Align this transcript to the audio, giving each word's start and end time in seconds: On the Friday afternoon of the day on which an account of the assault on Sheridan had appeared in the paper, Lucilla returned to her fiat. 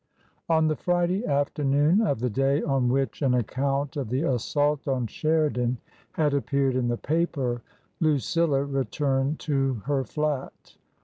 On 0.49 0.67
the 0.67 0.75
Friday 0.75 1.23
afternoon 1.27 2.01
of 2.01 2.21
the 2.21 2.29
day 2.31 2.63
on 2.63 2.89
which 2.89 3.21
an 3.21 3.35
account 3.35 3.95
of 3.95 4.09
the 4.09 4.23
assault 4.23 4.87
on 4.87 5.05
Sheridan 5.05 5.77
had 6.13 6.33
appeared 6.33 6.75
in 6.75 6.87
the 6.87 6.97
paper, 6.97 7.61
Lucilla 7.99 8.63
returned 8.65 9.37
to 9.41 9.75
her 9.85 10.03
fiat. 10.03 10.75